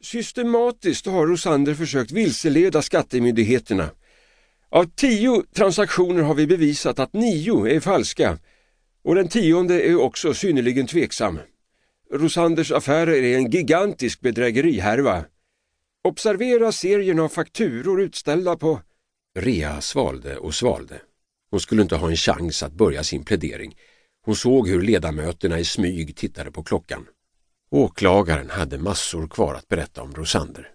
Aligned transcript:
Systematiskt 0.00 1.06
har 1.06 1.26
Rosander 1.26 1.74
försökt 1.74 2.10
vilseleda 2.10 2.82
skattemyndigheterna. 2.82 3.90
Av 4.70 4.84
tio 4.84 5.42
transaktioner 5.54 6.22
har 6.22 6.34
vi 6.34 6.46
bevisat 6.46 6.98
att 6.98 7.12
nio 7.12 7.66
är 7.66 7.80
falska 7.80 8.38
och 9.02 9.14
den 9.14 9.28
tionde 9.28 9.82
är 9.82 10.00
också 10.00 10.34
synnerligen 10.34 10.86
tveksam. 10.86 11.38
Rosanders 12.12 12.72
affärer 12.72 13.22
är 13.22 13.36
en 13.36 13.50
gigantisk 13.50 14.20
bedrägerihärva. 14.20 15.24
Observera 16.04 16.72
serien 16.72 17.18
av 17.18 17.28
fakturor 17.28 18.02
utställda 18.02 18.56
på... 18.56 18.80
Rea 19.38 19.80
svalde 19.80 20.36
och 20.36 20.54
svalde. 20.54 21.00
Hon 21.50 21.60
skulle 21.60 21.82
inte 21.82 21.96
ha 21.96 22.10
en 22.10 22.16
chans 22.16 22.62
att 22.62 22.72
börja 22.72 23.02
sin 23.02 23.24
plädering. 23.24 23.76
Hon 24.24 24.36
såg 24.36 24.68
hur 24.68 24.82
ledamöterna 24.82 25.58
i 25.58 25.64
smyg 25.64 26.16
tittade 26.16 26.50
på 26.50 26.62
klockan. 26.62 27.06
Åklagaren 27.70 28.50
hade 28.50 28.78
massor 28.78 29.28
kvar 29.28 29.54
att 29.54 29.68
berätta 29.68 30.02
om 30.02 30.12
Rosander. 30.12 30.70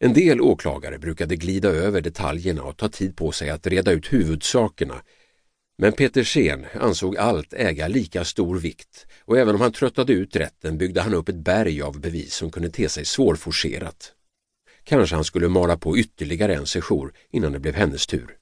En 0.00 0.12
del 0.12 0.40
åklagare 0.40 0.98
brukade 0.98 1.36
glida 1.36 1.68
över 1.68 2.00
detaljerna 2.00 2.62
och 2.62 2.76
ta 2.76 2.88
tid 2.88 3.16
på 3.16 3.32
sig 3.32 3.50
att 3.50 3.66
reda 3.66 3.92
ut 3.92 4.12
huvudsakerna 4.12 5.02
men 5.82 5.92
Peter 5.92 6.24
Sen 6.24 6.66
ansåg 6.74 7.16
allt 7.16 7.52
äga 7.52 7.88
lika 7.88 8.24
stor 8.24 8.58
vikt 8.58 9.06
och 9.20 9.38
även 9.38 9.54
om 9.54 9.60
han 9.60 9.72
tröttade 9.72 10.12
ut 10.12 10.36
rätten 10.36 10.78
byggde 10.78 11.00
han 11.00 11.14
upp 11.14 11.28
ett 11.28 11.36
berg 11.36 11.82
av 11.82 12.00
bevis 12.00 12.34
som 12.34 12.50
kunde 12.50 12.70
te 12.70 12.88
sig 12.88 13.04
svårforcerat. 13.04 14.12
Kanske 14.84 15.14
han 15.14 15.24
skulle 15.24 15.48
mala 15.48 15.76
på 15.76 15.98
ytterligare 15.98 16.54
en 16.54 16.66
sejour 16.66 17.12
innan 17.30 17.52
det 17.52 17.58
blev 17.58 17.74
hennes 17.74 18.06
tur. 18.06 18.36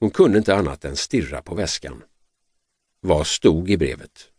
Hon 0.00 0.10
kunde 0.10 0.38
inte 0.38 0.54
annat 0.54 0.84
än 0.84 0.96
stirra 0.96 1.42
på 1.42 1.54
väskan. 1.54 2.02
Vad 3.00 3.26
stod 3.26 3.70
i 3.70 3.76
brevet? 3.76 4.31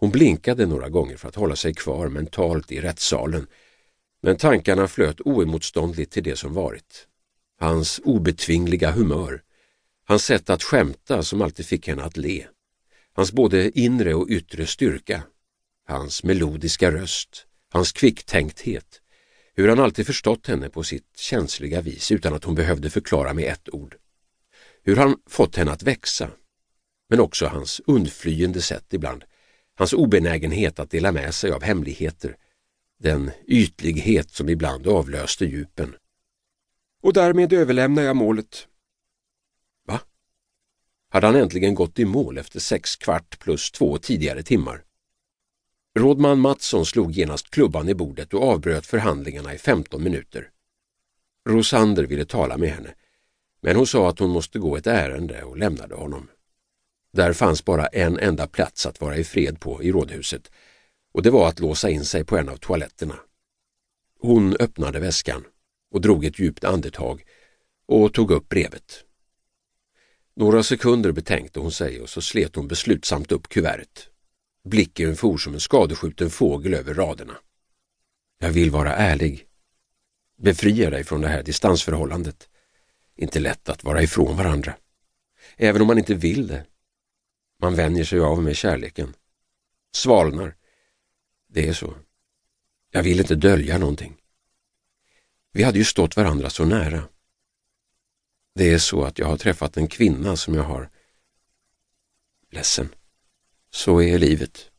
Hon 0.00 0.10
blinkade 0.10 0.66
några 0.66 0.88
gånger 0.88 1.16
för 1.16 1.28
att 1.28 1.34
hålla 1.34 1.56
sig 1.56 1.74
kvar 1.74 2.08
mentalt 2.08 2.72
i 2.72 2.80
rättssalen. 2.80 3.46
Men 4.22 4.36
tankarna 4.36 4.88
flöt 4.88 5.20
oemotståndligt 5.20 6.12
till 6.12 6.22
det 6.22 6.36
som 6.36 6.54
varit. 6.54 7.06
Hans 7.58 8.00
obetvingliga 8.04 8.90
humör, 8.90 9.42
hans 10.04 10.24
sätt 10.24 10.50
att 10.50 10.62
skämta 10.62 11.22
som 11.22 11.42
alltid 11.42 11.66
fick 11.66 11.88
henne 11.88 12.02
att 12.02 12.16
le, 12.16 12.46
hans 13.12 13.32
både 13.32 13.78
inre 13.80 14.14
och 14.14 14.28
yttre 14.28 14.66
styrka, 14.66 15.22
hans 15.86 16.24
melodiska 16.24 16.90
röst, 16.90 17.46
hans 17.72 17.92
kvicktänkthet, 17.92 19.00
hur 19.54 19.68
han 19.68 19.80
alltid 19.80 20.06
förstått 20.06 20.46
henne 20.46 20.68
på 20.68 20.82
sitt 20.82 21.18
känsliga 21.18 21.80
vis 21.80 22.12
utan 22.12 22.34
att 22.34 22.44
hon 22.44 22.54
behövde 22.54 22.90
förklara 22.90 23.34
med 23.34 23.52
ett 23.52 23.68
ord. 23.68 23.96
Hur 24.82 24.96
han 24.96 25.16
fått 25.26 25.56
henne 25.56 25.72
att 25.72 25.82
växa, 25.82 26.30
men 27.08 27.20
också 27.20 27.46
hans 27.46 27.80
undflyende 27.86 28.62
sätt 28.62 28.94
ibland, 28.94 29.24
hans 29.80 29.92
obenägenhet 29.92 30.78
att 30.78 30.90
dela 30.90 31.12
med 31.12 31.34
sig 31.34 31.52
av 31.52 31.62
hemligheter, 31.62 32.36
den 32.98 33.30
ytlighet 33.46 34.30
som 34.30 34.48
ibland 34.48 34.86
avlöste 34.86 35.44
djupen. 35.44 35.96
Och 37.02 37.12
därmed 37.12 37.52
överlämnar 37.52 38.02
jag 38.02 38.16
målet. 38.16 38.68
Va? 39.86 40.00
Hade 41.08 41.26
han 41.26 41.36
äntligen 41.36 41.74
gått 41.74 41.98
i 41.98 42.04
mål 42.04 42.38
efter 42.38 42.60
sex 42.60 42.96
kvart 42.96 43.38
plus 43.38 43.70
två 43.70 43.98
tidigare 43.98 44.42
timmar? 44.42 44.84
Rådman 45.98 46.40
Mattsson 46.40 46.86
slog 46.86 47.10
genast 47.12 47.50
klubban 47.50 47.88
i 47.88 47.94
bordet 47.94 48.34
och 48.34 48.42
avbröt 48.42 48.86
förhandlingarna 48.86 49.54
i 49.54 49.58
15 49.58 50.02
minuter. 50.02 50.50
Rosander 51.48 52.04
ville 52.04 52.24
tala 52.24 52.56
med 52.56 52.70
henne, 52.70 52.94
men 53.60 53.76
hon 53.76 53.86
sa 53.86 54.08
att 54.08 54.18
hon 54.18 54.30
måste 54.30 54.58
gå 54.58 54.76
ett 54.76 54.86
ärende 54.86 55.42
och 55.42 55.58
lämnade 55.58 55.94
honom. 55.94 56.28
Där 57.12 57.32
fanns 57.32 57.64
bara 57.64 57.86
en 57.86 58.18
enda 58.18 58.46
plats 58.46 58.86
att 58.86 59.00
vara 59.00 59.16
i 59.16 59.24
fred 59.24 59.60
på 59.60 59.82
i 59.82 59.92
rådhuset 59.92 60.50
och 61.12 61.22
det 61.22 61.30
var 61.30 61.48
att 61.48 61.60
låsa 61.60 61.90
in 61.90 62.04
sig 62.04 62.24
på 62.24 62.36
en 62.36 62.48
av 62.48 62.56
toaletterna. 62.56 63.16
Hon 64.20 64.56
öppnade 64.56 65.00
väskan 65.00 65.44
och 65.90 66.00
drog 66.00 66.24
ett 66.24 66.38
djupt 66.38 66.64
andetag 66.64 67.24
och 67.86 68.14
tog 68.14 68.30
upp 68.30 68.48
brevet. 68.48 69.04
Några 70.36 70.62
sekunder 70.62 71.12
betänkte 71.12 71.60
hon 71.60 71.72
sig 71.72 72.00
och 72.00 72.08
så 72.08 72.20
slet 72.20 72.56
hon 72.56 72.68
beslutsamt 72.68 73.32
upp 73.32 73.48
kuvertet. 73.48 74.08
Blicken 74.64 75.16
for 75.16 75.38
som 75.38 75.54
en 75.54 75.60
skadeskjuten 75.60 76.30
fågel 76.30 76.74
över 76.74 76.94
raderna. 76.94 77.36
Jag 78.38 78.50
vill 78.50 78.70
vara 78.70 78.94
ärlig. 78.94 79.46
Befria 80.38 80.90
dig 80.90 81.04
från 81.04 81.20
det 81.20 81.28
här 81.28 81.42
distansförhållandet. 81.42 82.48
Inte 83.16 83.40
lätt 83.40 83.68
att 83.68 83.84
vara 83.84 84.02
ifrån 84.02 84.36
varandra. 84.36 84.74
Även 85.56 85.80
om 85.80 85.86
man 85.86 85.98
inte 85.98 86.14
vill 86.14 86.46
det. 86.46 86.66
Man 87.60 87.74
vänjer 87.74 88.04
sig 88.04 88.20
av 88.20 88.42
med 88.42 88.56
kärleken. 88.56 89.16
Svalnar 89.92 90.54
det 91.52 91.68
är 91.68 91.72
så. 91.72 91.94
Jag 92.90 93.02
vill 93.02 93.20
inte 93.20 93.34
dölja 93.34 93.78
någonting. 93.78 94.16
Vi 95.52 95.62
hade 95.62 95.78
ju 95.78 95.84
stått 95.84 96.16
varandra 96.16 96.50
så 96.50 96.64
nära. 96.64 97.08
Det 98.54 98.72
är 98.72 98.78
så 98.78 99.04
att 99.04 99.18
jag 99.18 99.26
har 99.26 99.36
träffat 99.36 99.76
en 99.76 99.88
kvinna 99.88 100.36
som 100.36 100.54
jag 100.54 100.62
har... 100.62 100.90
Ledsen. 102.50 102.94
Så 103.70 104.02
är 104.02 104.18
livet. 104.18 104.70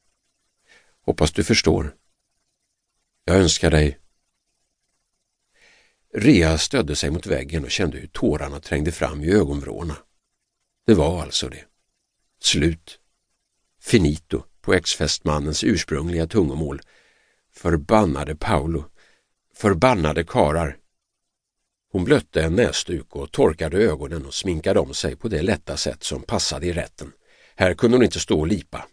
Hoppas 1.01 1.31
du 1.31 1.43
förstår. 1.43 1.95
Jag 3.25 3.37
önskar 3.37 3.71
dig... 3.71 3.97
Rea 6.13 6.57
stödde 6.57 6.95
sig 6.95 7.11
mot 7.11 7.25
väggen 7.25 7.63
och 7.63 7.71
kände 7.71 7.97
hur 7.97 8.07
tårarna 8.07 8.59
trängde 8.59 8.91
fram 8.91 9.23
i 9.23 9.31
ögonvrårna. 9.31 9.97
Det 10.85 10.93
var 10.93 11.21
alltså 11.21 11.49
det. 11.49 11.70
Slut. 12.43 12.99
Finito 13.81 14.43
på 14.61 14.73
exfästmannens 14.73 15.63
ursprungliga 15.63 16.27
tungomål. 16.27 16.81
Förbannade 17.53 18.35
Paolo. 18.35 18.85
Förbannade 19.53 20.23
karar. 20.23 20.77
Hon 21.91 22.03
blötte 22.03 22.43
en 22.43 22.55
näsduk 22.55 23.15
och 23.15 23.31
torkade 23.31 23.77
ögonen 23.77 24.25
och 24.25 24.33
sminkade 24.33 24.79
om 24.79 24.93
sig 24.93 25.15
på 25.15 25.27
det 25.27 25.41
lätta 25.41 25.77
sätt 25.77 26.03
som 26.03 26.21
passade 26.21 26.65
i 26.65 26.73
rätten. 26.73 27.11
Här 27.55 27.73
kunde 27.73 27.97
hon 27.97 28.03
inte 28.03 28.19
stå 28.19 28.39
och 28.39 28.47
lipa. 28.47 28.87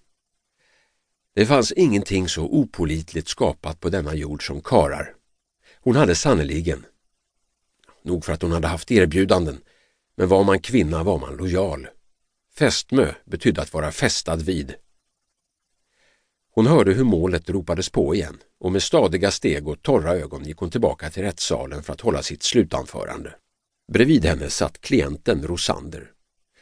Det 1.34 1.46
fanns 1.46 1.72
ingenting 1.72 2.28
så 2.28 2.42
opolitligt 2.42 3.28
skapat 3.28 3.80
på 3.80 3.88
denna 3.88 4.14
jord 4.14 4.46
som 4.46 4.60
karar. 4.60 5.14
Hon 5.80 5.96
hade 5.96 6.14
sannoliken, 6.14 6.86
nog 8.02 8.24
för 8.24 8.32
att 8.32 8.42
hon 8.42 8.52
hade 8.52 8.68
haft 8.68 8.90
erbjudanden, 8.90 9.60
men 10.16 10.28
var 10.28 10.44
man 10.44 10.60
kvinna 10.60 11.02
var 11.02 11.18
man 11.18 11.36
lojal. 11.36 11.88
Fästmö 12.58 13.12
betydde 13.24 13.62
att 13.62 13.72
vara 13.72 13.92
fästad 13.92 14.36
vid. 14.36 14.74
Hon 16.54 16.66
hörde 16.66 16.92
hur 16.92 17.04
målet 17.04 17.50
ropades 17.50 17.90
på 17.90 18.14
igen 18.14 18.38
och 18.60 18.72
med 18.72 18.82
stadiga 18.82 19.30
steg 19.30 19.68
och 19.68 19.82
torra 19.82 20.14
ögon 20.14 20.44
gick 20.44 20.56
hon 20.56 20.70
tillbaka 20.70 21.10
till 21.10 21.22
rättssalen 21.22 21.82
för 21.82 21.92
att 21.92 22.00
hålla 22.00 22.22
sitt 22.22 22.42
slutanförande. 22.42 23.34
Bredvid 23.92 24.24
henne 24.24 24.50
satt 24.50 24.80
klienten 24.80 25.46
Rosander. 25.46 26.10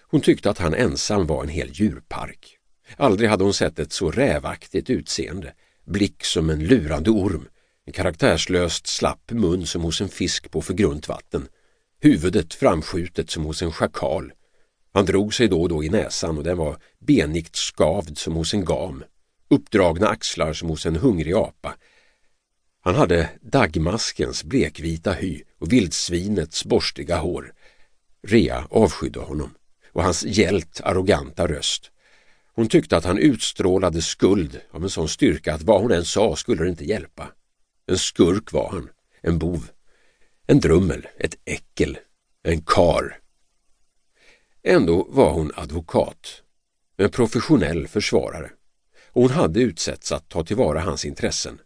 Hon 0.01 0.21
tyckte 0.21 0.51
att 0.51 0.59
han 0.59 0.75
ensam 0.75 1.27
var 1.27 1.43
en 1.43 1.49
hel 1.49 1.71
djurpark. 1.73 2.59
Aldrig 2.97 3.31
hade 3.31 3.45
hon 3.45 3.55
sett 3.55 3.79
ett 3.79 3.93
så 3.93 4.11
rävaktigt 4.11 4.91
utseende, 4.91 5.55
blick 5.85 6.25
som 6.25 6.51
en 6.51 6.65
lurande 6.65 7.11
orm, 7.11 7.49
en 7.87 7.93
karaktärslöst 7.93 8.87
slapp 8.87 9.31
mun 9.31 9.67
som 9.67 9.83
hos 9.83 10.01
en 10.01 10.09
fisk 10.09 10.51
på 10.51 10.63
för 10.63 10.75
grunt 10.75 11.09
vatten, 11.09 11.49
huvudet 12.01 12.55
framskjutet 12.55 13.31
som 13.31 13.45
hos 13.45 13.63
en 13.63 13.73
schakal. 13.73 14.33
Han 14.97 15.05
drog 15.05 15.35
sig 15.35 15.49
då 15.49 15.63
och 15.63 15.69
då 15.69 15.85
i 15.85 15.89
näsan 15.89 16.39
och 16.39 16.45
den 16.45 16.57
var 16.57 16.77
benigt 16.99 17.57
skavd 17.57 18.19
som 18.19 18.35
hos 18.35 18.55
en 18.55 18.65
gam 18.65 19.05
uppdragna 19.49 20.09
axlar 20.09 20.53
som 20.53 20.69
hos 20.69 20.87
en 20.87 20.97
hungrig 20.97 21.35
apa. 21.35 21.77
Han 22.81 22.95
hade 22.95 23.31
dagmaskens 23.41 24.45
blekvita 24.45 25.13
hy 25.13 25.43
och 25.59 25.73
vildsvinets 25.73 26.65
borstiga 26.65 27.17
hår. 27.17 27.53
Rea 28.23 28.67
avskydde 28.71 29.21
honom 29.21 29.55
och 29.93 30.03
hans 30.03 30.25
hjält 30.25 30.81
arroganta 30.85 31.47
röst. 31.47 31.91
Hon 32.55 32.69
tyckte 32.69 32.97
att 32.97 33.05
han 33.05 33.19
utstrålade 33.19 34.03
skuld 34.03 34.61
av 34.71 34.83
en 34.83 34.91
sån 34.91 35.09
styrka 35.09 35.55
att 35.55 35.63
vad 35.63 35.83
hon 35.83 35.93
än 35.93 36.05
sa 36.05 36.37
skulle 36.37 36.63
det 36.63 36.71
inte 36.71 36.85
hjälpa. 36.85 37.29
En 37.87 37.99
skurk 37.99 38.53
var 38.53 38.71
han, 38.71 38.89
en 39.21 39.39
bov, 39.39 39.71
en 40.47 40.61
drummel, 40.61 41.07
ett 41.19 41.37
äckel, 41.45 41.99
en 42.43 42.63
kar. 42.63 43.26
Ändå 44.69 45.07
var 45.09 45.31
hon 45.31 45.53
advokat, 45.55 46.43
en 46.97 47.11
professionell 47.11 47.89
försvarare 47.89 48.51
och 49.13 49.23
hon 49.23 49.31
hade 49.31 49.61
utsetts 49.61 50.13
att 50.13 50.29
ta 50.29 50.45
tillvara 50.45 50.81
hans 50.81 51.05
intressen. 51.05 51.59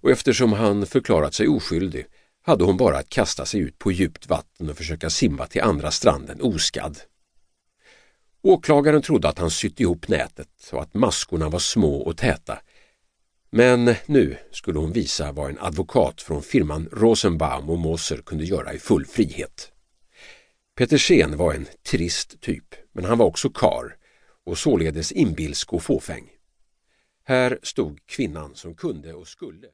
Och 0.00 0.10
eftersom 0.10 0.52
han 0.52 0.86
förklarat 0.86 1.34
sig 1.34 1.48
oskyldig 1.48 2.06
hade 2.42 2.64
hon 2.64 2.76
bara 2.76 2.98
att 2.98 3.08
kasta 3.08 3.46
sig 3.46 3.60
ut 3.60 3.78
på 3.78 3.92
djupt 3.92 4.28
vatten 4.28 4.70
och 4.70 4.76
försöka 4.76 5.10
simma 5.10 5.46
till 5.46 5.62
andra 5.62 5.90
stranden 5.90 6.40
oskadd. 6.40 6.98
Åklagaren 8.42 9.02
trodde 9.02 9.28
att 9.28 9.38
han 9.38 9.50
sytt 9.50 9.80
ihop 9.80 10.08
nätet 10.08 10.70
och 10.72 10.82
att 10.82 10.94
maskorna 10.94 11.48
var 11.48 11.58
små 11.58 11.96
och 11.96 12.16
täta. 12.16 12.58
Men 13.50 13.94
nu 14.06 14.36
skulle 14.52 14.78
hon 14.78 14.92
visa 14.92 15.32
vad 15.32 15.50
en 15.50 15.58
advokat 15.58 16.22
från 16.22 16.42
firman 16.42 16.88
Rosenbaum 16.92 17.70
och 17.70 17.78
Moser 17.78 18.16
kunde 18.16 18.44
göra 18.44 18.72
i 18.72 18.78
full 18.78 19.06
frihet. 19.06 19.72
Petersen 20.78 21.36
var 21.36 21.54
en 21.54 21.66
trist 21.82 22.40
typ, 22.40 22.74
men 22.92 23.04
han 23.04 23.18
var 23.18 23.26
också 23.26 23.50
kar 23.50 23.96
och 24.44 24.58
således 24.58 25.12
inbilsk 25.12 25.72
och 25.72 25.82
fåfäng. 25.82 26.30
Här 27.24 27.58
stod 27.62 28.06
kvinnan 28.06 28.54
som 28.54 28.74
kunde 28.74 29.14
och 29.14 29.28
skulle. 29.28 29.62